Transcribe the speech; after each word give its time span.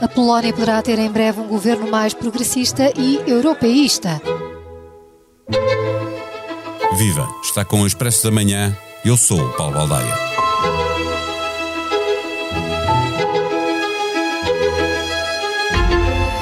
A 0.00 0.06
Polónia 0.06 0.52
poderá 0.52 0.80
ter 0.80 1.00
em 1.00 1.10
breve 1.10 1.40
um 1.40 1.48
governo 1.48 1.90
mais 1.90 2.14
progressista 2.14 2.92
e 2.96 3.16
europeísta. 3.28 4.22
Viva! 6.96 7.28
Está 7.42 7.64
com 7.64 7.82
o 7.82 7.86
Expresso 7.88 8.22
da 8.22 8.30
Manhã. 8.30 8.76
Eu 9.04 9.16
sou 9.16 9.40
o 9.40 9.52
Paulo 9.54 9.74
Baldaia. 9.74 10.14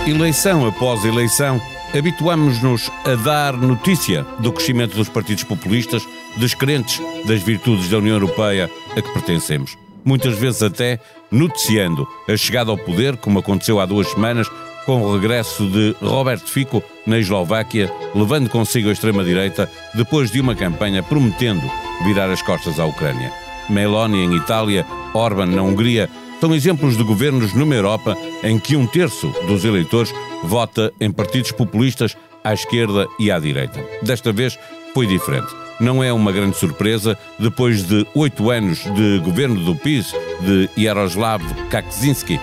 Eleição 0.06 0.66
após 0.66 1.06
eleição, 1.06 1.58
habituamos-nos 1.96 2.90
a 3.06 3.14
dar 3.14 3.54
notícia 3.54 4.24
do 4.40 4.52
crescimento 4.52 4.94
dos 4.94 5.08
partidos 5.08 5.44
populistas, 5.44 6.06
descrentes 6.36 7.00
das 7.26 7.42
virtudes 7.42 7.88
da 7.88 7.98
União 7.98 8.14
Europeia 8.14 8.70
a 8.96 9.02
que 9.02 9.12
pertencemos 9.12 9.76
muitas 10.04 10.38
vezes 10.38 10.62
até 10.62 11.00
noticiando 11.30 12.06
a 12.28 12.36
chegada 12.36 12.70
ao 12.70 12.78
poder, 12.78 13.16
como 13.16 13.38
aconteceu 13.38 13.80
há 13.80 13.86
duas 13.86 14.08
semanas, 14.08 14.48
com 14.84 15.00
o 15.00 15.14
regresso 15.14 15.66
de 15.66 15.96
Roberto 16.02 16.50
Fico 16.50 16.82
na 17.06 17.18
Eslováquia, 17.18 17.90
levando 18.14 18.50
consigo 18.50 18.90
a 18.90 18.92
extrema-direita 18.92 19.70
depois 19.94 20.30
de 20.30 20.40
uma 20.40 20.54
campanha 20.54 21.02
prometendo 21.02 21.62
virar 22.04 22.30
as 22.30 22.42
costas 22.42 22.78
à 22.78 22.84
Ucrânia. 22.84 23.32
Meloni 23.70 24.18
em 24.18 24.36
Itália, 24.36 24.84
Orban 25.14 25.46
na 25.46 25.62
Hungria, 25.62 26.10
são 26.38 26.54
exemplos 26.54 26.98
de 26.98 27.02
governos 27.02 27.54
numa 27.54 27.74
Europa 27.74 28.14
em 28.42 28.58
que 28.58 28.76
um 28.76 28.86
terço 28.86 29.28
dos 29.46 29.64
eleitores 29.64 30.12
vota 30.42 30.92
em 31.00 31.10
partidos 31.10 31.52
populistas 31.52 32.14
à 32.42 32.52
esquerda 32.52 33.08
e 33.18 33.30
à 33.30 33.38
direita. 33.38 33.82
Desta 34.02 34.30
vez 34.30 34.58
foi 34.94 35.06
diferente 35.06 35.64
não 35.80 36.02
é 36.02 36.12
uma 36.12 36.32
grande 36.32 36.56
surpresa 36.56 37.18
depois 37.38 37.82
de 37.82 38.06
oito 38.14 38.50
anos 38.50 38.84
de 38.94 39.18
governo 39.20 39.60
do 39.64 39.74
PIS 39.74 40.14
de 40.40 40.68
Yaroslav 40.78 41.42
Kaczynski 41.68 42.38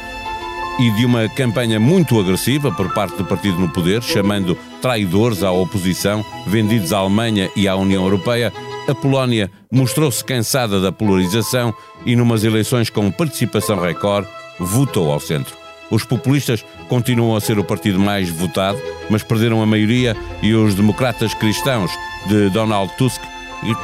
e 0.80 0.92
de 0.92 1.06
uma 1.06 1.28
campanha 1.30 1.80
muito 1.80 2.20
agressiva 2.20 2.72
por 2.72 2.94
parte 2.94 3.18
do 3.18 3.26
partido 3.26 3.60
no 3.60 3.70
poder, 3.70 4.02
chamando 4.02 4.58
traidores 4.82 5.44
à 5.44 5.52
oposição, 5.52 6.26
vendidos 6.48 6.92
à 6.92 6.98
Alemanha 6.98 7.50
e 7.56 7.68
à 7.68 7.76
União 7.76 8.04
Europeia, 8.04 8.52
a 8.88 8.96
Polónia 8.96 9.52
mostrou-se 9.72 10.24
cansada 10.24 10.82
da 10.82 10.92
polarização 10.92 11.74
e, 12.06 12.16
numas 12.16 12.44
eleições 12.44 12.90
com 12.90 13.12
participação 13.12 13.80
recorde, 13.80 14.28
votou 14.60 15.12
ao 15.12 15.20
centro. 15.20 15.61
Os 15.92 16.06
populistas 16.06 16.64
continuam 16.88 17.36
a 17.36 17.42
ser 17.42 17.60
o 17.60 17.64
partido 17.64 18.00
mais 18.00 18.30
votado, 18.30 18.82
mas 19.10 19.22
perderam 19.22 19.62
a 19.62 19.66
maioria 19.66 20.16
e 20.42 20.54
os 20.54 20.74
democratas 20.74 21.34
cristãos 21.34 21.92
de 22.28 22.50
Donald 22.50 22.92
Tusk, 22.98 23.22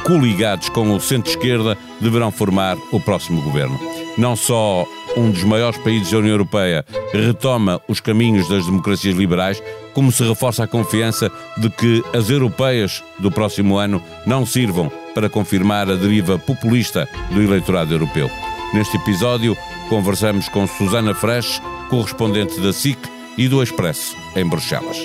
coligados 0.04 0.68
com 0.70 0.92
o 0.92 1.00
centro-esquerda, 1.00 1.76
deverão 2.00 2.32
formar 2.32 2.76
o 2.90 2.98
próximo 2.98 3.42
governo. 3.42 3.78
Não 4.16 4.34
só 4.34 4.84
um 5.16 5.30
dos 5.30 5.44
maiores 5.44 5.78
países 5.78 6.10
da 6.10 6.18
União 6.18 6.32
Europeia 6.32 6.84
retoma 7.12 7.80
os 7.86 8.00
caminhos 8.00 8.48
das 8.48 8.66
democracias 8.66 9.16
liberais, 9.16 9.62
como 9.92 10.10
se 10.10 10.22
reforça 10.22 10.64
a 10.64 10.66
confiança 10.66 11.30
de 11.56 11.70
que 11.70 12.02
as 12.12 12.30
europeias 12.30 13.02
do 13.18 13.30
próximo 13.30 13.76
ano 13.76 14.02
não 14.26 14.46
sirvam 14.46 14.90
para 15.14 15.28
confirmar 15.28 15.90
a 15.90 15.94
deriva 15.94 16.38
populista 16.38 17.08
do 17.30 17.42
eleitorado 17.42 17.92
europeu. 17.92 18.30
Neste 18.72 18.96
episódio, 18.96 19.56
conversamos 19.88 20.48
com 20.48 20.66
Susana 20.66 21.14
Fresh, 21.14 21.60
correspondente 21.90 22.60
da 22.60 22.72
SIC 22.72 22.98
e 23.36 23.48
do 23.48 23.62
Expresso, 23.62 24.16
em 24.36 24.46
Bruxelas. 24.46 24.98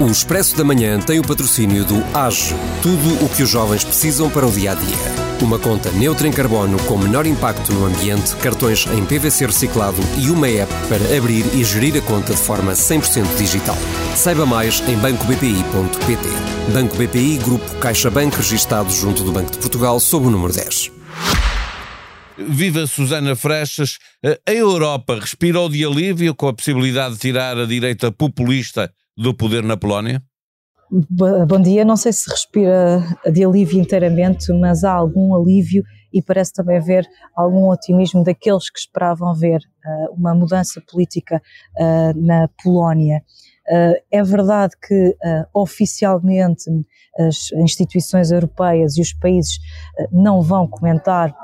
O 0.00 0.06
Expresso 0.06 0.56
da 0.56 0.64
Manhã 0.64 0.98
tem 0.98 1.20
o 1.20 1.22
patrocínio 1.22 1.84
do 1.84 2.02
AGE, 2.12 2.56
tudo 2.82 3.24
o 3.24 3.28
que 3.28 3.42
os 3.42 3.48
jovens 3.48 3.84
precisam 3.84 4.28
para 4.28 4.46
o 4.46 4.50
dia 4.50 4.72
a 4.72 4.74
dia. 4.74 5.22
Uma 5.40 5.58
conta 5.58 5.90
neutra 5.90 6.26
em 6.26 6.32
carbono 6.32 6.76
com 6.84 6.98
menor 6.98 7.26
impacto 7.26 7.72
no 7.72 7.86
ambiente, 7.86 8.34
cartões 8.36 8.86
em 8.86 9.04
PVC 9.04 9.46
reciclado 9.46 10.00
e 10.18 10.30
uma 10.30 10.48
app 10.48 10.72
para 10.88 11.16
abrir 11.16 11.44
e 11.54 11.64
gerir 11.64 11.96
a 11.96 12.00
conta 12.00 12.32
de 12.32 12.40
forma 12.40 12.72
100% 12.72 13.36
digital. 13.36 13.76
Saiba 14.16 14.46
mais 14.46 14.82
em 14.88 14.96
bancobpi.pt. 14.96 16.28
Banco 16.72 16.96
BPI, 16.96 17.38
Grupo 17.38 17.74
CaixaBank, 17.76 18.36
registado 18.36 18.90
junto 18.92 19.22
do 19.22 19.32
Banco 19.32 19.50
de 19.50 19.58
Portugal, 19.58 20.00
sob 20.00 20.26
o 20.26 20.30
número 20.30 20.52
10. 20.52 21.01
Viva 22.38 22.86
Susana 22.86 23.36
Frechas. 23.36 23.98
A 24.46 24.52
Europa 24.52 25.18
respirou 25.20 25.68
de 25.68 25.84
alívio 25.84 26.34
com 26.34 26.48
a 26.48 26.54
possibilidade 26.54 27.14
de 27.14 27.20
tirar 27.20 27.56
a 27.58 27.66
direita 27.66 28.10
populista 28.10 28.92
do 29.16 29.34
poder 29.34 29.62
na 29.62 29.76
Polónia? 29.76 30.22
Bom 31.48 31.60
dia, 31.60 31.86
não 31.86 31.96
sei 31.96 32.12
se 32.12 32.28
respira 32.28 33.02
de 33.32 33.42
alívio 33.42 33.80
inteiramente, 33.80 34.52
mas 34.52 34.84
há 34.84 34.92
algum 34.92 35.34
alívio 35.34 35.82
e 36.12 36.20
parece 36.20 36.52
também 36.52 36.76
haver 36.76 37.06
algum 37.34 37.70
otimismo 37.70 38.22
daqueles 38.22 38.68
que 38.68 38.78
esperavam 38.78 39.34
ver 39.34 39.58
uh, 39.58 40.14
uma 40.14 40.34
mudança 40.34 40.82
política 40.90 41.40
uh, 41.78 42.20
na 42.20 42.46
Polónia. 42.62 43.22
Uh, 43.66 43.94
é 44.10 44.22
verdade 44.22 44.74
que 44.86 45.16
oficialmente 45.54 46.64
as 47.18 47.52
instituições 47.52 48.30
europeias 48.30 48.98
e 48.98 49.00
os 49.00 49.12
países 49.14 49.58
não 50.10 50.42
vão 50.42 50.66
comentar 50.66 51.34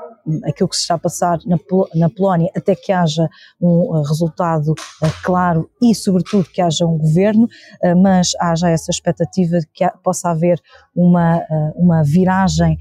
aquilo 0.43 0.69
que 0.69 0.75
se 0.75 0.81
está 0.81 0.95
a 0.95 0.99
passar 0.99 1.39
na, 1.45 1.57
na 1.95 2.09
Polónia 2.09 2.51
até 2.55 2.75
que 2.75 2.91
haja 2.91 3.27
um 3.61 3.67
uh, 3.67 4.01
resultado 4.03 4.71
uh, 4.71 5.23
claro 5.23 5.69
e, 5.81 5.93
sobretudo, 5.95 6.49
que 6.49 6.61
haja 6.61 6.85
um 6.85 6.97
governo, 6.97 7.45
uh, 7.45 7.95
mas 7.97 8.31
há 8.39 8.55
já 8.55 8.69
essa 8.69 8.91
expectativa 8.91 9.59
de 9.59 9.67
que 9.67 9.87
possa 10.03 10.29
haver 10.29 10.61
uma, 10.95 11.41
uma 11.75 12.03
viragem 12.03 12.77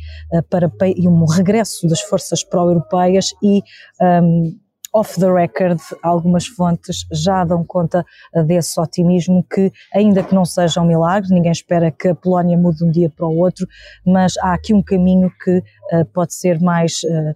para, 0.50 0.70
e 0.96 1.06
um 1.06 1.24
regresso 1.24 1.86
das 1.86 2.00
forças 2.00 2.42
pró-europeias 2.42 3.32
e 3.42 3.62
um, 4.00 4.58
off 4.92 5.18
the 5.20 5.30
record, 5.30 5.78
algumas 6.02 6.46
fontes 6.46 7.06
já 7.12 7.44
dão 7.44 7.64
conta 7.64 8.04
eh, 8.34 8.42
desse 8.42 8.80
otimismo 8.80 9.44
que, 9.44 9.72
ainda 9.94 10.22
que 10.22 10.34
não 10.34 10.44
seja 10.44 10.80
um 10.80 10.86
milagre, 10.86 11.32
ninguém 11.32 11.52
espera 11.52 11.90
que 11.90 12.08
a 12.08 12.14
Polónia 12.14 12.56
mude 12.56 12.78
de 12.78 12.84
um 12.84 12.90
dia 12.90 13.10
para 13.10 13.26
o 13.26 13.36
outro, 13.38 13.66
mas 14.06 14.36
há 14.38 14.54
aqui 14.54 14.72
um 14.72 14.82
caminho 14.82 15.30
que 15.42 15.58
uh, 15.58 16.04
pode 16.12 16.34
ser 16.34 16.60
mais 16.60 17.00
uh, 17.02 17.34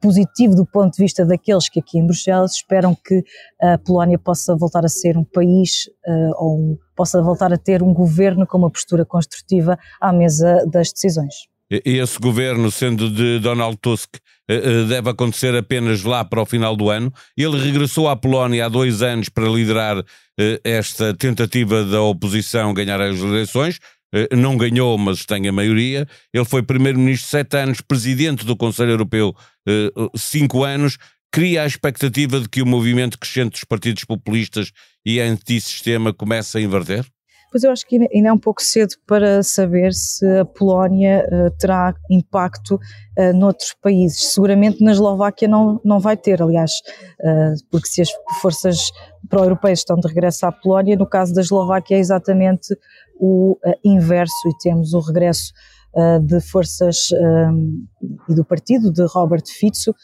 positivo 0.00 0.54
do 0.54 0.64
ponto 0.64 0.96
de 0.96 1.02
vista 1.02 1.24
daqueles 1.24 1.68
que 1.68 1.80
aqui 1.80 1.98
em 1.98 2.06
Bruxelas 2.06 2.52
esperam 2.52 2.94
que 2.94 3.22
a 3.60 3.76
Polónia 3.78 4.18
possa 4.18 4.56
voltar 4.56 4.84
a 4.84 4.88
ser 4.88 5.16
um 5.16 5.24
país 5.24 5.88
uh, 6.06 6.32
ou 6.36 6.58
um, 6.58 6.78
possa 6.96 7.22
voltar 7.22 7.52
a 7.52 7.58
ter 7.58 7.82
um 7.82 7.92
governo 7.92 8.46
com 8.46 8.58
uma 8.58 8.70
postura 8.70 9.04
construtiva 9.04 9.78
à 10.00 10.12
mesa 10.12 10.64
das 10.66 10.92
decisões. 10.92 11.49
Esse 11.70 12.18
governo, 12.18 12.68
sendo 12.70 13.08
de 13.08 13.38
Donald 13.38 13.78
Tusk, 13.80 14.16
eh, 14.50 14.54
eh, 14.54 14.84
deve 14.86 15.10
acontecer 15.10 15.54
apenas 15.54 16.02
lá 16.02 16.24
para 16.24 16.42
o 16.42 16.46
final 16.46 16.74
do 16.74 16.90
ano. 16.90 17.12
Ele 17.36 17.56
regressou 17.56 18.08
à 18.08 18.16
Polónia 18.16 18.66
há 18.66 18.68
dois 18.68 19.00
anos 19.00 19.28
para 19.28 19.48
liderar 19.48 20.04
eh, 20.38 20.60
esta 20.64 21.14
tentativa 21.14 21.84
da 21.84 22.02
oposição 22.02 22.74
ganhar 22.74 23.00
as 23.00 23.20
eleições. 23.20 23.78
Não 24.36 24.56
ganhou, 24.56 24.98
mas 24.98 25.24
tem 25.24 25.46
a 25.46 25.52
maioria. 25.52 26.04
Ele 26.34 26.44
foi 26.44 26.64
primeiro-ministro 26.64 27.30
sete 27.30 27.56
anos, 27.56 27.80
presidente 27.80 28.44
do 28.44 28.56
Conselho 28.56 28.90
Europeu 28.90 29.36
cinco 30.16 30.64
anos. 30.64 30.98
Cria 31.32 31.62
a 31.62 31.66
expectativa 31.66 32.40
de 32.40 32.48
que 32.48 32.60
o 32.60 32.66
movimento 32.66 33.16
crescente 33.16 33.52
dos 33.52 33.62
partidos 33.62 34.04
populistas 34.04 34.72
e 35.06 35.20
antissistema 35.20 36.12
comece 36.12 36.58
a 36.58 36.60
inverter? 36.60 37.06
Pois 37.50 37.64
eu 37.64 37.72
acho 37.72 37.84
que 37.86 37.96
ainda 38.12 38.28
é 38.28 38.32
um 38.32 38.38
pouco 38.38 38.62
cedo 38.62 38.94
para 39.06 39.42
saber 39.42 39.92
se 39.92 40.24
a 40.38 40.44
Polónia 40.44 41.26
uh, 41.26 41.50
terá 41.58 41.94
impacto 42.08 42.76
uh, 42.76 43.32
noutros 43.34 43.74
países. 43.82 44.32
Seguramente 44.32 44.82
na 44.84 44.92
Eslováquia 44.92 45.48
não, 45.48 45.80
não 45.84 45.98
vai 45.98 46.16
ter, 46.16 46.40
aliás, 46.40 46.70
uh, 47.20 47.54
porque 47.68 47.88
se 47.88 48.02
as 48.02 48.08
forças 48.40 48.92
pró-europeias 49.28 49.80
estão 49.80 49.96
de 49.96 50.06
regresso 50.06 50.46
à 50.46 50.52
Polónia, 50.52 50.96
no 50.96 51.06
caso 51.06 51.34
da 51.34 51.40
Eslováquia 51.40 51.96
é 51.96 52.00
exatamente 52.00 52.76
o 53.18 53.58
inverso 53.84 54.48
e 54.48 54.58
temos 54.62 54.94
o 54.94 55.00
regresso 55.00 55.52
de 56.22 56.40
forças 56.40 57.10
e 58.28 58.34
do 58.34 58.44
partido 58.44 58.90
de 58.90 59.04
Robert 59.04 59.42
Fico 59.46 59.94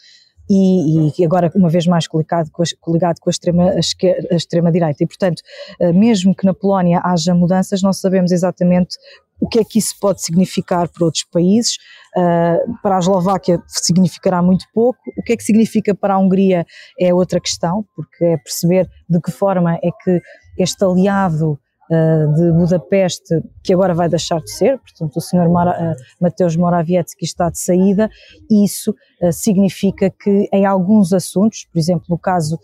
e, 0.49 1.21
e, 1.21 1.25
agora 1.25 1.51
uma 1.55 1.69
vez 1.69 1.85
mais 1.85 2.07
coligado 2.07 2.49
com 2.51 2.63
a, 2.63 2.65
coligado 2.79 3.19
com 3.19 3.29
a 3.29 3.31
extrema, 3.31 3.71
a 3.71 4.35
extrema 4.35 4.71
direita. 4.71 5.03
E 5.03 5.07
portanto, 5.07 5.41
eh, 5.79 5.91
mesmo 5.91 6.33
que 6.35 6.45
na 6.45 6.53
Polónia 6.53 7.01
haja 7.03 7.33
mudanças, 7.33 7.81
não 7.81 7.91
sabemos 7.91 8.31
exatamente 8.31 8.97
o 9.39 9.47
que 9.47 9.59
é 9.59 9.63
que 9.63 9.77
isso 9.77 9.95
pode 9.99 10.21
significar 10.21 10.87
para 10.89 11.05
outros 11.05 11.23
países. 11.23 11.77
Uh, 12.15 12.81
para 12.81 12.95
a 12.95 12.99
Eslováquia 12.99 13.61
significará 13.67 14.41
muito 14.41 14.65
pouco. 14.73 14.99
O 15.15 15.21
que 15.21 15.33
é 15.33 15.37
que 15.37 15.43
significa 15.43 15.93
para 15.93 16.15
a 16.15 16.17
Hungria 16.17 16.65
é 16.99 17.13
outra 17.13 17.39
questão, 17.39 17.85
porque 17.95 18.25
é 18.25 18.37
perceber 18.37 18.89
de 19.07 19.21
que 19.21 19.31
forma 19.31 19.75
é 19.75 19.89
que 20.03 20.21
este 20.57 20.83
aliado 20.83 21.59
de 21.89 22.51
Budapeste, 22.51 23.41
que 23.63 23.73
agora 23.73 23.93
vai 23.93 24.09
deixar 24.09 24.39
de 24.41 24.51
ser, 24.51 24.77
portanto 24.79 25.15
o 25.17 25.21
senhor 25.21 25.49
Mara, 25.49 25.93
uh, 25.93 25.95
Mateusz 26.21 26.57
Morawiecki 26.57 27.23
está 27.23 27.49
de 27.49 27.59
saída, 27.59 28.09
e 28.49 28.65
isso 28.65 28.93
uh, 29.21 29.31
significa 29.31 30.09
que 30.09 30.49
em 30.51 30.65
alguns 30.65 31.13
assuntos, 31.13 31.65
por 31.71 31.79
exemplo 31.79 32.05
no 32.09 32.17
caso 32.17 32.59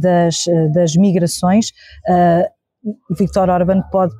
das, 0.00 0.44
das 0.72 0.94
migrações, 0.94 1.72
Viktor 3.18 3.48
Orban 3.48 3.82
pode 3.90 4.14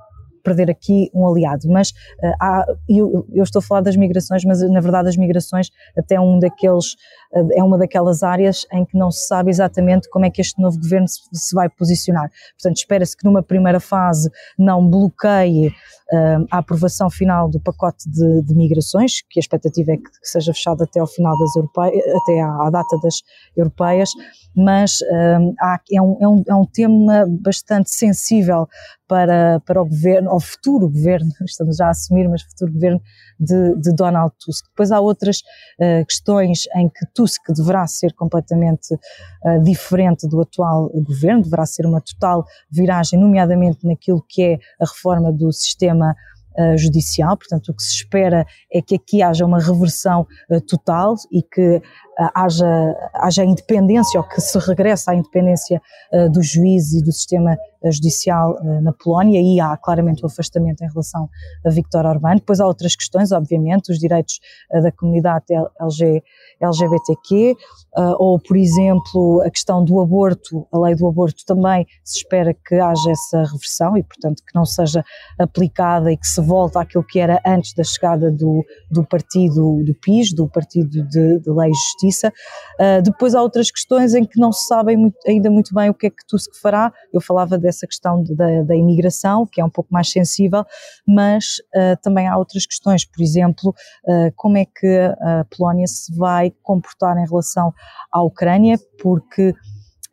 perder 0.48 0.70
aqui 0.70 1.10
um 1.14 1.26
aliado. 1.26 1.68
Mas 1.68 1.92
há, 2.40 2.64
eu, 2.88 3.26
eu, 3.32 3.42
estou 3.42 3.60
a 3.60 3.62
falar 3.62 3.80
das 3.82 3.96
migrações, 3.96 4.44
mas 4.44 4.62
na 4.70 4.80
verdade 4.80 5.08
as 5.08 5.16
migrações 5.16 5.70
até 5.96 6.18
um 6.18 6.38
daqueles, 6.38 6.96
é 7.52 7.62
uma 7.62 7.76
daquelas 7.76 8.22
áreas 8.22 8.66
em 8.72 8.84
que 8.84 8.96
não 8.96 9.10
se 9.10 9.26
sabe 9.26 9.50
exatamente 9.50 10.08
como 10.10 10.24
é 10.24 10.30
que 10.30 10.40
este 10.40 10.60
novo 10.60 10.78
governo 10.78 11.06
se, 11.06 11.20
se 11.32 11.54
vai 11.54 11.68
posicionar. 11.68 12.30
Portanto, 12.58 12.76
espera-se 12.76 13.16
que 13.16 13.24
numa 13.24 13.42
primeira 13.42 13.80
fase 13.80 14.30
não 14.58 14.88
bloqueie 14.88 15.72
a 16.50 16.58
aprovação 16.58 17.10
final 17.10 17.50
do 17.50 17.60
pacote 17.60 18.08
de, 18.08 18.42
de, 18.42 18.54
migrações, 18.54 19.20
que 19.28 19.38
a 19.38 19.42
expectativa 19.42 19.92
é 19.92 19.96
que, 19.98 20.04
que 20.04 20.28
seja 20.28 20.54
fechado 20.54 20.82
até 20.82 21.00
ao 21.00 21.06
final 21.06 21.38
das 21.38 21.54
europeias, 21.54 22.02
até 22.22 22.40
à, 22.40 22.66
à 22.66 22.70
data 22.70 22.98
das 23.02 23.16
europeias, 23.54 24.10
mas 24.56 25.00
há, 25.60 25.78
é, 25.92 26.00
um, 26.00 26.16
é, 26.18 26.28
um, 26.28 26.42
é 26.48 26.54
um 26.54 26.64
tema 26.64 27.26
bastante 27.28 27.90
sensível 27.90 28.66
para, 29.08 29.60
para 29.60 29.80
o 29.80 29.86
governo, 29.86 30.30
ao 30.30 30.38
futuro 30.38 30.88
governo, 30.88 31.30
estamos 31.44 31.76
já 31.76 31.86
a 31.86 31.90
assumir, 31.90 32.28
mas 32.28 32.42
futuro 32.42 32.72
governo 32.72 33.00
de, 33.40 33.74
de 33.76 33.94
Donald 33.94 34.32
Tusk. 34.38 34.66
Depois 34.68 34.92
há 34.92 35.00
outras 35.00 35.38
uh, 35.80 36.04
questões 36.06 36.64
em 36.76 36.88
que 36.88 37.06
Tusk 37.14 37.40
deverá 37.56 37.86
ser 37.86 38.12
completamente 38.12 38.94
uh, 38.94 39.62
diferente 39.62 40.28
do 40.28 40.40
atual 40.40 40.90
governo, 41.02 41.42
deverá 41.42 41.64
ser 41.64 41.86
uma 41.86 42.00
total 42.00 42.44
viragem, 42.70 43.18
nomeadamente 43.18 43.86
naquilo 43.86 44.22
que 44.28 44.42
é 44.42 44.58
a 44.80 44.84
reforma 44.84 45.32
do 45.32 45.50
sistema 45.52 46.14
uh, 46.58 46.76
judicial, 46.76 47.36
portanto 47.36 47.68
o 47.68 47.74
que 47.74 47.82
se 47.82 47.94
espera 47.94 48.44
é 48.72 48.82
que 48.82 48.96
aqui 48.96 49.22
haja 49.22 49.46
uma 49.46 49.60
reversão 49.60 50.26
uh, 50.50 50.60
total 50.60 51.14
e 51.32 51.42
que 51.42 51.80
haja, 52.34 52.96
haja 53.14 53.44
independência 53.44 54.20
ou 54.20 54.26
que 54.26 54.40
se 54.40 54.58
regresse 54.58 55.10
à 55.10 55.14
independência 55.14 55.80
do 56.32 56.42
juiz 56.42 56.92
e 56.92 57.02
do 57.02 57.12
sistema 57.12 57.56
judicial 57.84 58.58
na 58.82 58.92
Polónia 58.92 59.40
e 59.40 59.60
há 59.60 59.76
claramente 59.76 60.22
o 60.22 60.26
um 60.26 60.26
afastamento 60.26 60.82
em 60.82 60.88
relação 60.88 61.28
a 61.64 61.70
Viktor 61.70 62.04
Orbán. 62.06 62.36
Depois 62.36 62.60
há 62.60 62.66
outras 62.66 62.96
questões, 62.96 63.30
obviamente, 63.30 63.92
os 63.92 63.98
direitos 63.98 64.40
da 64.70 64.90
comunidade 64.90 65.46
LG, 65.80 66.22
LGBTQ, 66.60 67.56
ou, 68.18 68.38
por 68.38 68.56
exemplo, 68.56 69.42
a 69.44 69.50
questão 69.50 69.84
do 69.84 70.00
aborto, 70.00 70.66
a 70.72 70.78
lei 70.78 70.94
do 70.94 71.06
aborto 71.06 71.44
também 71.46 71.86
se 72.04 72.18
espera 72.18 72.52
que 72.52 72.74
haja 72.74 73.10
essa 73.10 73.44
reversão 73.44 73.96
e, 73.96 74.02
portanto, 74.02 74.42
que 74.44 74.54
não 74.54 74.64
seja 74.64 75.04
aplicada 75.38 76.12
e 76.12 76.16
que 76.16 76.26
se 76.26 76.40
volta 76.40 76.80
àquilo 76.80 77.04
que 77.04 77.18
era 77.18 77.40
antes 77.46 77.74
da 77.74 77.84
chegada 77.84 78.30
do, 78.30 78.64
do 78.90 79.04
partido 79.04 79.82
do 79.84 79.94
PIS, 79.94 80.32
do 80.32 80.48
Partido 80.48 80.88
de, 80.88 81.38
de 81.40 81.50
Lei 81.50 81.70
e 81.70 81.74
Justiça. 81.74 82.07
Uh, 82.08 83.02
depois 83.02 83.34
há 83.34 83.42
outras 83.42 83.70
questões 83.70 84.14
em 84.14 84.24
que 84.24 84.40
não 84.40 84.52
se 84.52 84.66
sabe 84.66 84.96
muito, 84.96 85.16
ainda 85.26 85.50
muito 85.50 85.74
bem 85.74 85.90
o 85.90 85.94
que 85.94 86.06
é 86.06 86.10
que 86.10 86.26
Tusk 86.26 86.54
fará. 86.60 86.92
Eu 87.12 87.20
falava 87.20 87.58
dessa 87.58 87.86
questão 87.86 88.22
da, 88.24 88.62
da 88.62 88.76
imigração, 88.76 89.46
que 89.46 89.60
é 89.60 89.64
um 89.64 89.70
pouco 89.70 89.92
mais 89.92 90.10
sensível, 90.10 90.64
mas 91.06 91.58
uh, 91.74 92.00
também 92.02 92.26
há 92.26 92.36
outras 92.36 92.66
questões, 92.66 93.04
por 93.04 93.22
exemplo, 93.22 93.74
uh, 94.06 94.32
como 94.36 94.58
é 94.58 94.64
que 94.64 94.86
a 95.20 95.44
Polónia 95.56 95.86
se 95.86 96.14
vai 96.16 96.52
comportar 96.62 97.16
em 97.18 97.26
relação 97.26 97.72
à 98.12 98.22
Ucrânia, 98.22 98.78
porque 99.00 99.54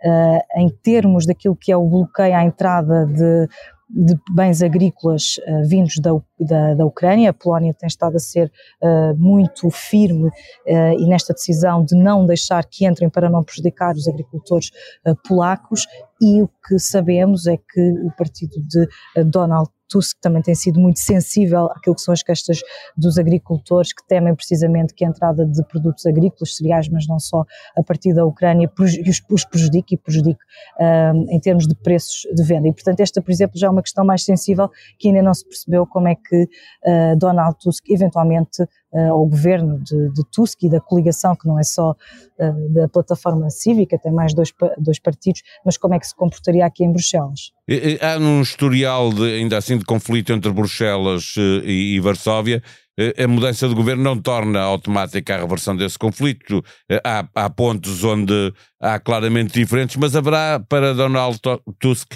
Uh, 0.03 0.59
em 0.61 0.69
termos 0.83 1.25
daquilo 1.25 1.55
que 1.55 1.71
é 1.71 1.77
o 1.77 1.89
bloqueio 1.89 2.35
à 2.35 2.43
entrada 2.43 3.07
de, 3.07 3.47
de 3.87 4.15
bens 4.33 4.61
agrícolas 4.63 5.37
uh, 5.47 5.67
vindos 5.67 5.95
da, 5.99 6.11
da, 6.39 6.73
da, 6.73 6.85
Ucrânia. 6.85 7.29
A 7.29 7.33
Polónia 7.33 7.73
tem 7.73 7.87
estado 7.87 8.15
a 8.15 8.19
ser 8.19 8.51
uh, 8.81 9.15
muito 9.17 9.69
firme 9.69 10.27
uh, 10.27 10.99
e 10.99 11.07
nesta 11.07 11.33
decisão 11.33 11.83
de 11.83 11.95
não 11.95 12.25
deixar 12.25 12.65
que 12.65 12.85
entrem 12.85 13.09
para 13.09 13.29
não 13.29 13.43
prejudicar 13.43 13.95
os 13.95 14.07
agricultores 14.07 14.71
polacos. 15.27 15.85
E 16.21 16.41
o 16.41 16.49
que 16.67 16.79
sabemos 16.79 17.45
é 17.45 17.57
que 17.57 17.91
o 18.03 18.11
partido 18.15 18.55
de 18.61 18.87
Donald 19.25 19.69
Tusk 19.89 20.17
também 20.21 20.41
tem 20.41 20.55
sido 20.55 20.79
muito 20.79 20.99
sensível 20.99 21.65
àquilo 21.71 21.95
que 21.95 22.01
são 22.01 22.13
as 22.13 22.23
queixas 22.23 22.59
dos 22.97 23.17
agricultores 23.17 23.93
que 23.93 24.05
temem 24.07 24.35
precisamente 24.35 24.93
que 24.93 25.05
a 25.05 25.07
entrada 25.07 25.45
de 25.45 25.63
produtos 25.67 26.05
agrícolas, 26.05 26.55
cereais, 26.55 26.89
mas 26.89 27.07
não 27.07 27.19
só 27.19 27.43
a 27.77 27.83
partir 27.83 28.13
da 28.13 28.25
Ucrânia, 28.25 28.71
os 29.29 29.45
prejudique 29.45 29.95
e 29.95 29.97
prejudique 29.97 30.39
um, 30.79 31.25
em 31.29 31.39
termos 31.39 31.67
de 31.67 31.75
preços 31.75 32.27
de 32.33 32.43
venda. 32.43 32.67
E, 32.67 32.73
portanto, 32.73 32.99
esta, 32.99 33.21
por 33.21 33.31
exemplo, 33.31 33.59
já 33.59 33.67
é 33.67 33.69
uma 33.69 33.81
questão 33.81 34.05
mais 34.05 34.23
sensível 34.23 34.69
que 34.97 35.07
ainda 35.07 35.21
não 35.21 35.33
se 35.33 35.45
percebeu 35.45 35.85
como 35.85 36.07
é 36.07 36.15
que 36.15 36.43
uh, 36.43 37.17
Donald 37.17 37.57
Tusk 37.59 37.89
eventualmente 37.89 38.63
uh, 38.93 39.11
ao 39.11 39.25
governo 39.25 39.79
de, 39.79 40.09
de, 40.11 40.23
Tusk 40.31 40.63
e 40.63 40.69
da 40.69 40.79
coligação, 40.79 41.35
que 41.35 41.47
não 41.47 41.59
é 41.59 41.63
só 41.63 41.91
uh, 41.91 42.73
da 42.73 42.87
plataforma 42.87 43.49
cívica, 43.49 43.97
tem 43.97 44.11
mais 44.11 44.33
dois, 44.33 44.53
dois 44.77 44.99
partidos, 44.99 45.41
mas 45.65 45.77
como 45.77 45.93
é 45.93 45.99
que 45.99 46.07
se 46.07 46.15
comportaria 46.15 46.65
aqui 46.65 46.83
em 46.83 46.91
Bruxelas? 46.91 47.51
Há 48.01 48.17
um 48.19 48.41
historial, 48.41 49.11
de, 49.11 49.23
ainda 49.23 49.57
assim, 49.57 49.77
de 49.77 49.85
conflito 49.85 50.31
entre 50.31 50.51
Bruxelas 50.51 51.33
eh, 51.37 51.65
e, 51.65 51.95
e 51.95 51.99
Varsóvia, 51.99 52.61
a 53.17 53.27
mudança 53.27 53.67
de 53.67 53.75
governo 53.75 54.03
não 54.03 54.17
torna 54.17 54.61
automática 54.61 55.35
a 55.35 55.39
reversão 55.39 55.75
desse 55.75 55.99
conflito. 55.99 56.63
Há, 57.03 57.27
há, 57.35 57.49
pontos 57.49 58.03
onde 58.05 58.53
há 58.79 58.97
claramente 58.99 59.59
diferentes, 59.59 59.97
mas 59.97 60.15
haverá 60.15 60.61
para 60.69 60.93
Donald 60.93 61.37
Tusk 61.77 62.13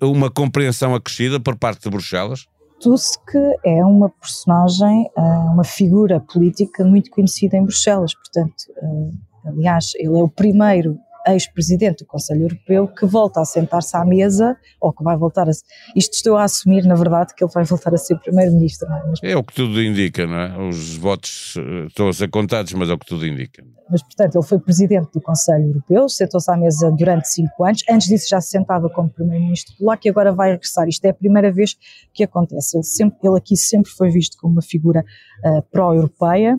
uma 0.00 0.30
compreensão 0.30 0.94
acrescida 0.94 1.40
por 1.40 1.56
parte 1.56 1.82
de 1.82 1.90
Bruxelas? 1.90 2.46
Tusk 2.80 3.34
é 3.64 3.84
uma 3.84 4.08
personagem, 4.08 5.10
eh, 5.16 5.20
uma 5.20 5.64
figura 5.64 6.18
política 6.18 6.82
muito 6.82 7.10
conhecida 7.10 7.56
em 7.56 7.62
Bruxelas, 7.62 8.14
portanto, 8.14 8.54
eh, 8.74 9.10
aliás, 9.44 9.92
ele 9.96 10.18
é 10.18 10.22
o 10.22 10.28
primeiro 10.28 10.98
ex-presidente 11.34 12.04
do 12.04 12.06
Conselho 12.06 12.42
Europeu 12.42 12.88
que 12.88 13.06
volta 13.06 13.40
a 13.40 13.44
sentar-se 13.44 13.96
à 13.96 14.04
mesa, 14.04 14.56
ou 14.80 14.92
que 14.92 15.02
vai 15.02 15.16
voltar 15.16 15.48
a. 15.48 15.52
Isto 15.96 16.14
estou 16.14 16.36
a 16.36 16.44
assumir, 16.44 16.84
na 16.84 16.94
verdade, 16.94 17.34
que 17.34 17.44
ele 17.44 17.52
vai 17.52 17.64
voltar 17.64 17.94
a 17.94 17.98
ser 17.98 18.18
primeiro-ministro. 18.18 18.88
É? 18.92 19.02
Mas... 19.08 19.20
é? 19.22 19.36
o 19.36 19.44
que 19.44 19.54
tudo 19.54 19.82
indica, 19.82 20.26
não 20.26 20.36
é? 20.36 20.68
Os 20.68 20.96
votos 20.96 21.54
eh, 21.56 21.86
estão 21.86 22.08
a 22.08 22.12
ser 22.12 22.28
contados, 22.28 22.72
mas 22.72 22.88
é 22.88 22.92
o 22.92 22.98
que 22.98 23.06
tudo 23.06 23.26
indica. 23.26 23.64
Mas, 23.90 24.02
portanto, 24.02 24.36
ele 24.36 24.44
foi 24.44 24.58
presidente 24.60 25.10
do 25.12 25.20
Conselho 25.20 25.66
Europeu, 25.66 26.08
sentou-se 26.08 26.50
à 26.50 26.56
mesa 26.56 26.90
durante 26.92 27.28
cinco 27.28 27.64
anos, 27.64 27.82
antes 27.90 28.06
disso 28.06 28.28
já 28.30 28.40
se 28.40 28.50
sentava 28.50 28.88
como 28.88 29.10
primeiro-ministro 29.10 29.74
polaco 29.76 30.06
e 30.06 30.10
agora 30.10 30.32
vai 30.32 30.52
regressar. 30.52 30.88
Isto 30.88 31.04
é 31.06 31.10
a 31.10 31.14
primeira 31.14 31.50
vez 31.50 31.76
que 32.14 32.22
acontece. 32.22 32.76
Ele, 32.76 32.84
sempre, 32.84 33.18
ele 33.24 33.36
aqui 33.36 33.56
sempre 33.56 33.90
foi 33.90 34.10
visto 34.10 34.36
como 34.38 34.54
uma 34.54 34.62
figura 34.62 35.04
uh, 35.44 35.62
pró-europeia, 35.70 36.58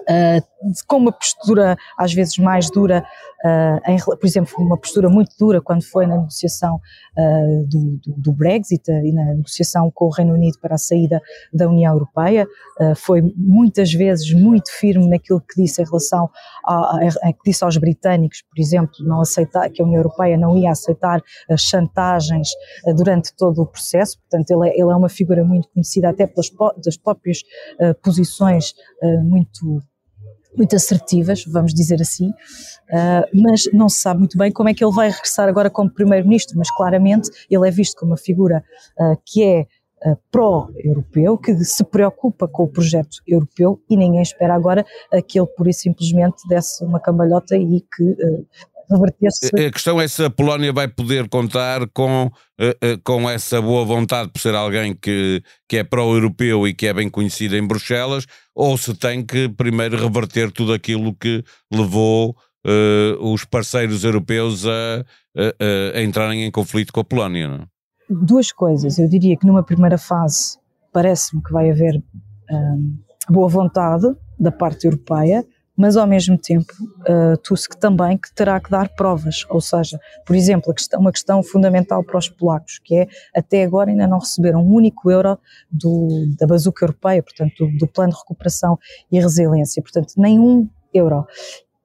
Uh, 0.00 0.42
com 0.86 0.96
uma 0.96 1.12
postura 1.12 1.76
às 1.96 2.12
vezes 2.12 2.38
mais 2.38 2.68
dura, 2.70 3.04
em, 3.86 3.96
por 3.98 4.24
exemplo, 4.24 4.54
uma 4.58 4.76
postura 4.76 5.08
muito 5.08 5.30
dura 5.38 5.60
quando 5.60 5.82
foi 5.82 6.06
na 6.06 6.16
negociação 6.16 6.76
uh, 6.76 7.66
do, 7.66 7.98
do, 7.98 8.20
do, 8.20 8.32
Brexit 8.32 8.90
e 8.90 9.12
na 9.12 9.24
negociação 9.34 9.90
com 9.90 10.06
o 10.06 10.10
Reino 10.10 10.34
Unido 10.34 10.58
para 10.60 10.74
a 10.74 10.78
saída 10.78 11.22
da 11.52 11.68
União 11.68 11.92
Europeia, 11.92 12.46
foi 12.96 13.22
muitas 13.36 13.92
vezes 13.92 14.32
muito 14.32 14.70
firme 14.70 15.08
naquilo 15.08 15.40
que 15.40 15.62
disse 15.62 15.82
em 15.82 15.84
relação 15.84 16.30
a, 16.64 16.74
a, 16.74 17.08
a, 17.22 17.32
que 17.32 17.40
disse 17.44 17.62
aos 17.64 17.76
britânicos, 17.76 18.42
por 18.42 18.60
exemplo, 18.60 18.94
não 19.00 19.20
aceitar 19.20 19.68
que 19.70 19.82
a 19.82 19.84
União 19.84 19.98
Europeia 19.98 20.36
não 20.36 20.56
ia 20.56 20.70
aceitar 20.70 21.22
chantagens 21.58 22.48
durante 22.96 23.34
todo 23.36 23.62
o 23.62 23.66
processo. 23.66 24.18
Portanto, 24.20 24.50
ele 24.50 24.70
é, 24.70 24.72
ele 24.80 24.90
é 24.90 24.96
uma 24.96 25.08
figura 25.08 25.44
muito 25.44 25.68
conhecida 25.68 26.08
até 26.08 26.26
pelas 26.26 26.50
das 26.82 26.96
próprias 26.96 27.42
posições 28.02 28.74
muito 29.24 29.82
muito 30.56 30.74
assertivas, 30.76 31.44
vamos 31.46 31.72
dizer 31.72 32.00
assim, 32.00 32.28
uh, 32.28 33.42
mas 33.42 33.64
não 33.72 33.88
se 33.88 34.00
sabe 34.00 34.20
muito 34.20 34.36
bem 34.36 34.50
como 34.50 34.68
é 34.68 34.74
que 34.74 34.84
ele 34.84 34.94
vai 34.94 35.08
regressar 35.10 35.48
agora 35.48 35.70
como 35.70 35.90
primeiro-ministro, 35.90 36.58
mas 36.58 36.70
claramente 36.70 37.30
ele 37.50 37.66
é 37.66 37.70
visto 37.70 37.98
como 37.98 38.12
uma 38.12 38.16
figura 38.18 38.64
uh, 38.98 39.16
que 39.24 39.42
é 39.42 39.66
uh, 40.06 40.18
pró-europeu, 40.30 41.38
que 41.38 41.54
se 41.64 41.84
preocupa 41.84 42.48
com 42.48 42.64
o 42.64 42.68
projeto 42.68 43.18
europeu 43.26 43.80
e 43.88 43.96
ninguém 43.96 44.22
espera 44.22 44.54
agora 44.54 44.84
que 45.26 45.38
ele 45.38 45.48
pura 45.56 45.70
e 45.70 45.74
simplesmente 45.74 46.46
desse 46.48 46.84
uma 46.84 47.00
cambalhota 47.00 47.56
e 47.56 47.80
que 47.80 48.16
reverter-se. 48.90 49.48
A 49.54 49.70
questão 49.70 50.00
é 50.00 50.08
se 50.08 50.24
a 50.24 50.30
Polónia 50.30 50.72
vai 50.72 50.88
poder 50.88 51.28
contar 51.28 51.88
com, 51.92 52.30
eh, 52.60 52.76
eh, 52.80 52.98
com 53.04 53.28
essa 53.28 53.60
boa 53.60 53.84
vontade 53.84 54.30
por 54.30 54.40
ser 54.40 54.54
alguém 54.54 54.94
que, 54.94 55.42
que 55.68 55.78
é 55.78 55.84
pró-europeu 55.84 56.66
e 56.66 56.74
que 56.74 56.86
é 56.86 56.92
bem 56.92 57.08
conhecido 57.08 57.56
em 57.56 57.66
Bruxelas, 57.66 58.26
ou 58.54 58.76
se 58.76 58.94
tem 58.94 59.24
que 59.24 59.48
primeiro 59.48 59.96
reverter 59.96 60.50
tudo 60.50 60.72
aquilo 60.72 61.14
que 61.14 61.44
levou 61.72 62.36
uh, 62.66 63.32
os 63.32 63.44
parceiros 63.44 64.04
europeus 64.04 64.66
a, 64.66 65.04
a, 65.36 65.98
a, 65.98 66.02
entrarem 66.02 66.44
em 66.44 66.50
conflito 66.50 66.92
com 66.92 67.00
a 67.00 67.04
Polónia. 67.04 67.48
Não? 67.48 67.56
É? 67.62 67.66
Duas 68.08 68.52
coisas. 68.52 68.98
Eu 68.98 69.08
diria 69.08 69.36
que 69.36 69.46
numa 69.46 69.62
primeira 69.62 69.96
fase 69.96 70.58
parece-me 70.92 71.42
que 71.42 71.52
vai 71.52 71.70
haver 71.70 72.02
um, 72.50 72.98
boa 73.28 73.48
vontade 73.48 74.06
da 74.38 74.50
parte 74.50 74.86
europeia 74.86 75.44
mas 75.80 75.96
ao 75.96 76.06
mesmo 76.06 76.36
tempo 76.36 76.74
uh, 77.08 77.38
Tusk 77.38 77.74
também 77.76 78.18
que 78.18 78.30
terá 78.34 78.60
que 78.60 78.70
dar 78.70 78.90
provas, 78.90 79.46
ou 79.48 79.62
seja, 79.62 79.98
por 80.26 80.36
exemplo, 80.36 80.74
questão, 80.74 81.00
uma 81.00 81.10
questão 81.10 81.42
fundamental 81.42 82.04
para 82.04 82.18
os 82.18 82.28
polacos, 82.28 82.78
que 82.84 82.94
é 82.96 83.08
até 83.34 83.64
agora 83.64 83.88
ainda 83.88 84.06
não 84.06 84.18
receberam 84.18 84.60
um 84.62 84.74
único 84.74 85.10
euro 85.10 85.38
do, 85.72 86.26
da 86.38 86.46
bazuca 86.46 86.84
europeia, 86.84 87.22
portanto 87.22 87.54
do, 87.64 87.78
do 87.78 87.86
plano 87.86 88.12
de 88.12 88.18
recuperação 88.18 88.78
e 89.10 89.18
resiliência, 89.18 89.82
portanto 89.82 90.12
nenhum 90.18 90.68
euro. 90.92 91.24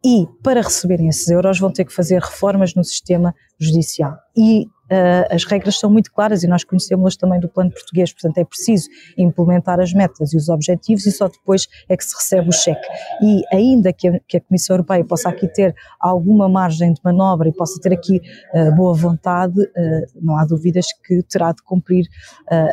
E 0.03 0.27
para 0.43 0.61
receberem 0.61 1.07
esses 1.07 1.29
euros 1.29 1.57
vão 1.57 1.71
ter 1.71 1.85
que 1.85 1.93
fazer 1.93 2.21
reformas 2.21 2.75
no 2.75 2.83
sistema 2.83 3.33
judicial. 3.57 4.17
E 4.35 4.67
uh, 4.91 5.33
as 5.33 5.43
regras 5.45 5.79
são 5.79 5.89
muito 5.89 6.11
claras 6.11 6.43
e 6.43 6.47
nós 6.47 6.63
conhecemos-las 6.63 7.15
também 7.15 7.39
do 7.39 7.49
plano 7.49 7.71
português, 7.71 8.11
portanto 8.13 8.37
é 8.37 8.45
preciso 8.45 8.89
implementar 9.17 9.79
as 9.79 9.93
metas 9.93 10.33
e 10.33 10.37
os 10.37 10.49
objetivos 10.49 11.05
e 11.05 11.11
só 11.11 11.27
depois 11.27 11.67
é 11.89 11.97
que 11.97 12.03
se 12.03 12.15
recebe 12.15 12.49
o 12.49 12.51
cheque. 12.51 12.87
E 13.21 13.43
ainda 13.53 13.91
que 13.93 14.07
a, 14.07 14.19
que 14.27 14.37
a 14.37 14.41
Comissão 14.41 14.75
Europeia 14.75 15.03
possa 15.03 15.29
aqui 15.29 15.47
ter 15.47 15.75
alguma 15.99 16.47
margem 16.49 16.93
de 16.93 17.01
manobra 17.03 17.49
e 17.49 17.53
possa 17.53 17.79
ter 17.81 17.93
aqui 17.93 18.21
uh, 18.53 18.75
boa 18.75 18.93
vontade, 18.93 19.59
uh, 19.59 20.05
não 20.21 20.37
há 20.37 20.45
dúvidas 20.45 20.87
que 21.05 21.21
terá 21.23 21.51
de 21.51 21.61
cumprir 21.63 22.05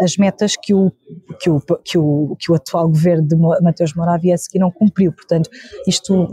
as 0.03 0.17
metas 0.17 0.57
que 0.57 0.75
o, 0.75 0.93
que 1.41 1.51
o, 1.51 1.61
que 1.85 1.99
o, 1.99 2.37
que 2.39 2.53
o 2.53 2.55
atual 2.55 2.89
governo 2.89 3.27
de 3.27 3.37
Mateus 3.37 3.95
Morawiecki 3.95 4.59
não 4.59 4.71
cumpriu. 4.71 5.13
Portanto, 5.13 5.49
isto, 5.87 6.29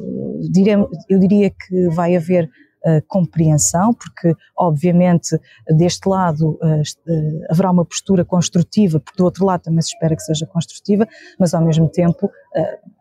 eu 1.09 1.19
diria 1.19 1.49
que 1.49 1.89
vai 1.89 2.15
haver 2.15 2.49
uh, 2.85 3.01
compreensão, 3.07 3.93
porque 3.93 4.35
obviamente 4.57 5.39
deste 5.67 6.07
lado 6.07 6.59
uh, 6.61 6.81
uh, 6.81 7.45
haverá 7.49 7.71
uma 7.71 7.85
postura 7.85 8.23
construtiva, 8.23 8.99
porque 8.99 9.17
do 9.17 9.25
outro 9.25 9.45
lado 9.45 9.61
também 9.61 9.81
se 9.81 9.93
espera 9.93 10.15
que 10.15 10.21
seja 10.21 10.45
construtiva, 10.45 11.07
mas 11.39 11.53
ao 11.53 11.63
mesmo 11.63 11.89
tempo, 11.89 12.29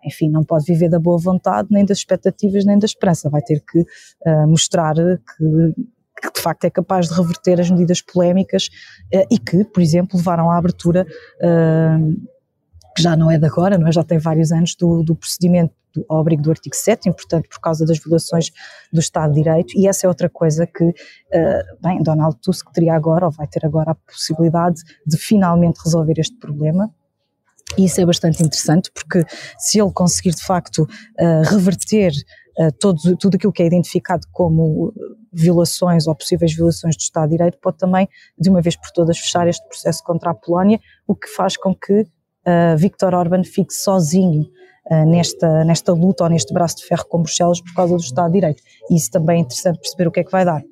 enfim, 0.04 0.28
não 0.28 0.44
pode 0.44 0.64
viver 0.64 0.88
da 0.88 0.98
boa 0.98 1.18
vontade, 1.18 1.68
nem 1.70 1.84
das 1.84 1.98
expectativas, 1.98 2.64
nem 2.64 2.78
da 2.78 2.86
esperança, 2.86 3.30
vai 3.30 3.42
ter 3.42 3.62
que 3.64 3.84
mostrar 4.46 4.94
que 4.94 5.74
que 6.20 6.32
de 6.32 6.40
facto 6.40 6.64
é 6.64 6.70
capaz 6.70 7.08
de 7.08 7.14
reverter 7.14 7.60
as 7.60 7.70
medidas 7.70 8.02
polémicas 8.02 8.68
e 9.30 9.38
que, 9.38 9.62
por 9.62 9.80
exemplo, 9.80 10.18
levaram 10.18 10.50
à 10.50 10.58
abertura 10.58 11.06
que 12.98 13.02
já 13.02 13.16
não 13.16 13.30
é 13.30 13.38
de 13.38 13.46
agora, 13.46 13.78
não 13.78 13.86
é? 13.86 13.92
já 13.92 14.02
tem 14.02 14.18
vários 14.18 14.50
anos, 14.50 14.74
do, 14.74 15.04
do 15.04 15.14
procedimento 15.14 15.72
do, 15.94 16.04
ao 16.08 16.18
abrigo 16.18 16.42
do 16.42 16.50
artigo 16.50 16.74
7, 16.74 17.10
portanto, 17.12 17.48
por 17.48 17.60
causa 17.60 17.86
das 17.86 17.98
violações 17.98 18.50
do 18.92 18.98
Estado 18.98 19.32
de 19.32 19.42
Direito, 19.42 19.78
e 19.78 19.86
essa 19.86 20.06
é 20.06 20.08
outra 20.08 20.28
coisa 20.28 20.66
que, 20.66 20.84
uh, 20.84 20.94
bem, 21.80 22.02
Donald 22.02 22.36
Tusk 22.42 22.72
teria 22.72 22.94
agora, 22.94 23.26
ou 23.26 23.30
vai 23.30 23.46
ter 23.46 23.64
agora, 23.64 23.92
a 23.92 23.94
possibilidade 23.94 24.82
de 25.06 25.16
finalmente 25.16 25.78
resolver 25.84 26.14
este 26.18 26.36
problema, 26.38 26.92
e 27.76 27.84
isso 27.84 28.00
é 28.00 28.06
bastante 28.06 28.42
interessante, 28.42 28.90
porque 28.92 29.24
se 29.58 29.80
ele 29.80 29.92
conseguir 29.92 30.34
de 30.34 30.42
facto 30.42 30.82
uh, 30.82 31.42
reverter 31.48 32.10
uh, 32.58 32.72
todo, 32.80 33.16
tudo 33.16 33.36
aquilo 33.36 33.52
que 33.52 33.62
é 33.62 33.66
identificado 33.66 34.26
como 34.32 34.92
violações 35.32 36.08
ou 36.08 36.16
possíveis 36.16 36.52
violações 36.52 36.96
do 36.96 37.00
Estado 37.00 37.30
de 37.30 37.36
Direito, 37.36 37.58
pode 37.62 37.76
também, 37.76 38.08
de 38.36 38.50
uma 38.50 38.60
vez 38.60 38.74
por 38.74 38.90
todas, 38.90 39.18
fechar 39.18 39.46
este 39.46 39.64
processo 39.68 40.02
contra 40.02 40.30
a 40.30 40.34
Polónia, 40.34 40.80
o 41.06 41.14
que 41.14 41.28
faz 41.28 41.56
com 41.56 41.72
que 41.72 42.04
uh, 42.48 42.76
Viktor 42.76 43.14
Orban 43.14 43.44
fique 43.44 43.74
sozinho 43.74 44.46
uh, 44.90 45.10
nesta, 45.10 45.64
nesta 45.64 45.92
luta 45.92 46.24
ou 46.24 46.30
neste 46.30 46.52
braço 46.52 46.78
de 46.78 46.86
ferro 46.86 47.04
com 47.06 47.22
Bruxelas 47.22 47.60
por 47.60 47.74
causa 47.74 47.94
do 47.94 48.02
Estado 48.02 48.28
de 48.28 48.40
Direito. 48.40 48.62
Isso 48.90 49.10
também 49.10 49.36
é 49.36 49.40
interessante 49.40 49.78
perceber 49.78 50.08
o 50.08 50.10
que 50.10 50.20
é 50.20 50.24
que 50.24 50.32
vai 50.32 50.44
dar. 50.44 50.62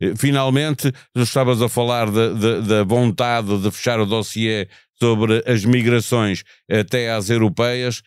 Eh, 0.00 0.14
finalmente, 0.16 0.92
estavas 1.14 1.62
a 1.62 1.68
falar 1.68 2.10
da 2.10 2.84
vontade 2.84 3.58
de 3.58 3.70
fechar 3.70 3.98
o 3.98 4.06
dossiê 4.06 4.68
sobre 4.98 5.42
as 5.46 5.64
migrações 5.64 6.42
até 6.70 7.10
às 7.10 7.30
europeias. 7.30 8.02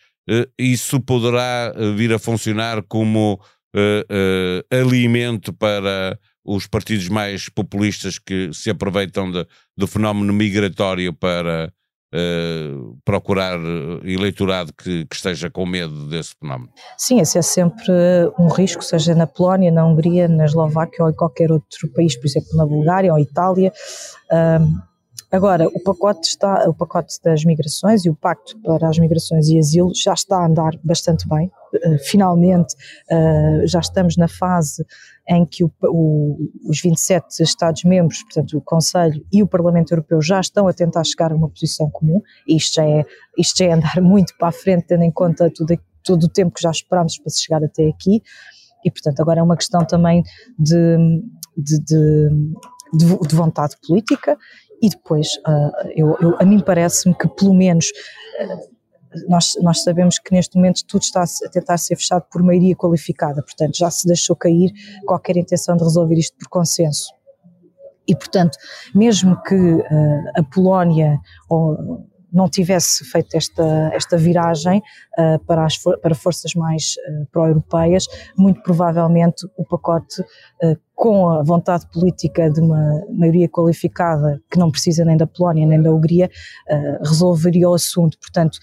Isso 0.56 1.00
poderá 1.00 1.72
vir 1.96 2.12
a 2.12 2.18
funcionar 2.18 2.84
como 2.84 3.40
uh, 3.74 3.78
uh, 3.78 4.76
alimento 4.76 5.52
para 5.52 6.18
os 6.44 6.66
partidos 6.66 7.08
mais 7.08 7.48
populistas 7.48 8.18
que 8.18 8.50
se 8.52 8.70
aproveitam 8.70 9.30
de, 9.30 9.46
do 9.76 9.86
fenómeno 9.86 10.32
migratório 10.32 11.12
para 11.12 11.72
Uh, 12.12 12.96
procurar 13.04 13.56
eleitorado 14.02 14.72
que, 14.72 15.06
que, 15.06 15.14
esteja 15.14 15.48
com 15.48 15.64
medo 15.64 16.08
desse 16.08 16.34
fenómeno? 16.34 16.68
Sim, 16.98 17.20
esse 17.20 17.38
é 17.38 17.42
sempre 17.42 17.92
um 18.36 18.48
risco, 18.48 18.82
seja 18.82 19.14
na 19.14 19.28
Polónia, 19.28 19.70
na 19.70 19.86
Hungria, 19.86 20.26
na 20.26 20.44
Eslováquia 20.44 21.04
ou 21.04 21.10
em 21.10 21.14
qualquer 21.14 21.52
outro 21.52 21.88
país, 21.94 22.16
por 22.16 22.26
exemplo, 22.26 22.48
na 22.56 22.66
Bulgária 22.66 23.12
ou 23.12 23.18
Itália. 23.18 23.72
Uh, 24.32 24.90
Agora, 25.32 25.68
o 25.68 25.80
pacote, 25.84 26.26
está, 26.26 26.68
o 26.68 26.74
pacote 26.74 27.14
das 27.22 27.44
migrações 27.44 28.04
e 28.04 28.10
o 28.10 28.16
pacto 28.16 28.58
para 28.62 28.88
as 28.88 28.98
migrações 28.98 29.46
e 29.48 29.58
asilo 29.60 29.92
já 29.94 30.12
está 30.12 30.38
a 30.38 30.46
andar 30.46 30.72
bastante 30.82 31.28
bem. 31.28 31.48
Uh, 31.72 31.98
finalmente, 32.04 32.74
já 33.64 33.78
estamos 33.78 34.16
na 34.16 34.26
fase 34.26 34.84
em 35.30 35.46
que 35.46 35.62
o, 35.62 35.70
o, 35.84 36.36
os 36.68 36.80
27 36.82 37.42
Estados-membros, 37.42 38.22
portanto 38.24 38.58
o 38.58 38.60
Conselho 38.60 39.24
e 39.32 39.42
o 39.42 39.46
Parlamento 39.46 39.92
Europeu 39.92 40.20
já 40.20 40.40
estão 40.40 40.66
a 40.66 40.72
tentar 40.72 41.04
chegar 41.04 41.30
a 41.30 41.36
uma 41.36 41.48
posição 41.48 41.88
comum, 41.88 42.20
isto 42.48 42.74
já 42.74 42.84
é, 42.84 43.04
isto 43.38 43.58
já 43.58 43.66
é 43.66 43.72
andar 43.72 44.00
muito 44.02 44.36
para 44.36 44.48
a 44.48 44.52
frente, 44.52 44.88
tendo 44.88 45.04
em 45.04 45.12
conta 45.12 45.48
tudo, 45.54 45.78
todo 46.02 46.24
o 46.24 46.28
tempo 46.28 46.52
que 46.52 46.62
já 46.62 46.70
esperámos 46.70 47.16
para 47.16 47.30
se 47.30 47.42
chegar 47.42 47.62
até 47.62 47.88
aqui, 47.88 48.22
e 48.84 48.90
portanto 48.90 49.20
agora 49.20 49.38
é 49.38 49.42
uma 49.42 49.56
questão 49.56 49.84
também 49.84 50.22
de, 50.58 50.96
de, 51.56 51.78
de 51.78 52.28
de, 52.92 53.06
de, 53.06 53.34
vontade 53.36 53.76
política. 53.86 54.36
E 54.82 54.88
depois, 54.88 55.28
uh, 55.46 55.88
eu, 55.94 56.16
eu, 56.20 56.36
a 56.40 56.44
mim 56.44 56.58
parece-me 56.58 57.14
que 57.14 57.28
pelo 57.28 57.54
menos 57.54 57.86
uh, 58.40 58.79
nós, 59.28 59.54
nós 59.60 59.82
sabemos 59.82 60.18
que 60.18 60.32
neste 60.32 60.56
momento 60.56 60.84
tudo 60.86 61.02
está 61.02 61.22
a 61.22 61.48
tentar 61.50 61.78
ser 61.78 61.96
fechado 61.96 62.24
por 62.30 62.42
maioria 62.42 62.76
qualificada, 62.76 63.42
portanto 63.42 63.76
já 63.76 63.90
se 63.90 64.06
deixou 64.06 64.36
cair 64.36 64.72
qualquer 65.06 65.36
intenção 65.36 65.76
de 65.76 65.84
resolver 65.84 66.16
isto 66.16 66.36
por 66.38 66.48
consenso. 66.48 67.12
E, 68.06 68.16
portanto, 68.16 68.56
mesmo 68.94 69.40
que 69.42 69.54
uh, 69.54 70.22
a 70.36 70.42
Polónia 70.42 71.20
ou, 71.48 72.04
não 72.32 72.48
tivesse 72.48 73.04
feito 73.04 73.36
esta, 73.36 73.90
esta 73.92 74.16
viragem 74.16 74.82
uh, 75.18 75.38
para, 75.44 75.64
as 75.64 75.76
for 75.76 75.98
para 75.98 76.14
forças 76.14 76.54
mais 76.54 76.94
uh, 77.08 77.26
pró-europeias, 77.32 78.06
muito 78.36 78.62
provavelmente 78.62 79.46
o 79.56 79.64
pacote, 79.64 80.20
uh, 80.20 80.78
com 80.94 81.28
a 81.28 81.42
vontade 81.42 81.86
política 81.90 82.50
de 82.50 82.60
uma 82.60 83.04
maioria 83.10 83.48
qualificada, 83.48 84.40
que 84.50 84.58
não 84.58 84.70
precisa 84.70 85.04
nem 85.04 85.16
da 85.16 85.26
Polónia 85.26 85.66
nem 85.66 85.80
da 85.80 85.90
Hungria, 85.90 86.30
resolveria 87.02 87.70
o 87.70 87.74
assunto. 87.74 88.18
Portanto, 88.18 88.58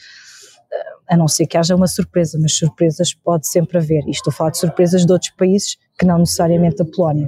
a 1.10 1.16
não 1.16 1.28
ser 1.28 1.48
que 1.48 1.58
haja 1.58 1.76
uma 1.76 1.88
surpresa, 1.88 2.38
mas 2.42 2.54
surpresas 2.54 3.14
pode 3.14 3.48
sempre 3.48 3.78
haver. 3.78 4.04
E 4.08 4.12
estou 4.12 4.32
a 4.32 4.34
falar 4.34 4.52
de 4.52 4.60
surpresas 4.60 5.06
de 5.06 5.12
outros 5.12 5.32
países 5.32 5.78
que 5.98 6.06
não 6.06 6.20
necessariamente 6.20 6.78
da 6.78 6.86
Polónia. 6.86 7.28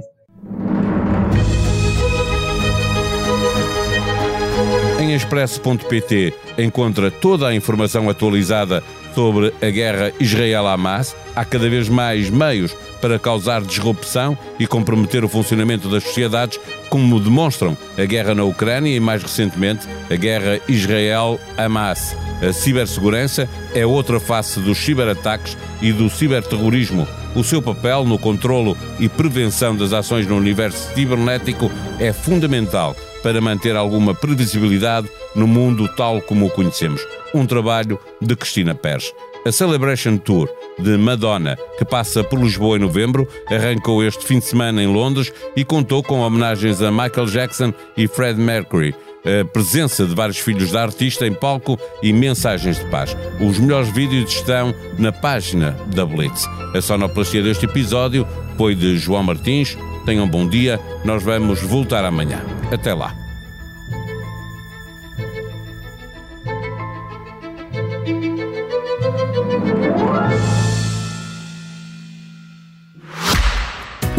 Em 5.00 5.14
expresso.pt 5.14 6.34
encontra 6.58 7.10
toda 7.10 7.48
a 7.48 7.54
informação 7.54 8.08
atualizada 8.08 8.82
sobre 9.14 9.52
a 9.60 9.70
guerra 9.70 10.12
Israel-Hamas. 10.20 11.16
Há 11.34 11.44
cada 11.44 11.68
vez 11.68 11.88
mais 11.88 12.30
meios 12.30 12.76
para 13.00 13.18
causar 13.18 13.62
disrupção 13.62 14.36
e 14.58 14.66
comprometer 14.66 15.24
o 15.24 15.28
funcionamento 15.28 15.88
das 15.88 16.04
sociedades, 16.04 16.60
como 16.90 17.18
demonstram 17.18 17.76
a 17.98 18.04
guerra 18.04 18.34
na 18.34 18.44
Ucrânia 18.44 18.94
e, 18.94 19.00
mais 19.00 19.22
recentemente, 19.22 19.88
a 20.10 20.16
guerra 20.16 20.60
Israel-Hamas. 20.68 22.14
A 22.42 22.52
cibersegurança 22.52 23.48
é 23.74 23.84
outra 23.84 24.18
face 24.18 24.60
dos 24.60 24.78
ciberataques 24.78 25.56
e 25.82 25.92
do 25.92 26.08
ciberterrorismo. 26.08 27.06
O 27.34 27.44
seu 27.44 27.60
papel 27.60 28.04
no 28.04 28.18
controlo 28.18 28.76
e 28.98 29.08
prevenção 29.08 29.76
das 29.76 29.92
ações 29.92 30.26
no 30.26 30.36
universo 30.36 30.94
cibernético 30.94 31.70
é 31.98 32.12
fundamental 32.12 32.96
para 33.22 33.40
manter 33.40 33.76
alguma 33.76 34.14
previsibilidade 34.14 35.08
no 35.34 35.46
mundo 35.46 35.88
tal 35.96 36.20
como 36.22 36.46
o 36.46 36.50
conhecemos. 36.50 37.06
Um 37.34 37.46
trabalho 37.46 37.98
de 38.20 38.34
Cristina 38.34 38.74
Pérez. 38.74 39.12
A 39.46 39.52
Celebration 39.52 40.18
Tour 40.18 40.50
de 40.78 40.96
Madonna, 40.98 41.56
que 41.78 41.84
passa 41.84 42.22
por 42.22 42.38
Lisboa 42.40 42.76
em 42.76 42.80
novembro, 42.80 43.26
arrancou 43.48 44.04
este 44.04 44.24
fim 44.24 44.38
de 44.38 44.44
semana 44.44 44.82
em 44.82 44.86
Londres 44.86 45.32
e 45.56 45.64
contou 45.64 46.02
com 46.02 46.20
homenagens 46.20 46.82
a 46.82 46.90
Michael 46.90 47.26
Jackson 47.26 47.72
e 47.96 48.06
Fred 48.06 48.38
Mercury. 48.38 48.94
A 49.24 49.44
presença 49.44 50.06
de 50.06 50.14
vários 50.14 50.38
filhos 50.38 50.72
da 50.72 50.82
artista 50.82 51.26
em 51.26 51.34
palco 51.34 51.78
e 52.02 52.12
mensagens 52.12 52.78
de 52.78 52.86
paz. 52.86 53.16
Os 53.40 53.58
melhores 53.58 53.90
vídeos 53.90 54.32
estão 54.32 54.74
na 54.98 55.12
página 55.12 55.76
da 55.94 56.06
Blitz. 56.06 56.46
A 56.74 56.80
sonoplastia 56.80 57.42
deste 57.42 57.66
episódio 57.66 58.26
foi 58.56 58.74
de 58.74 58.96
João 58.96 59.22
Martins. 59.22 59.76
Tenham 60.06 60.24
um 60.24 60.28
bom 60.28 60.48
dia. 60.48 60.80
Nós 61.04 61.22
vamos 61.22 61.60
voltar 61.60 62.04
amanhã. 62.04 62.42
Até 62.72 62.94
lá. 62.94 63.29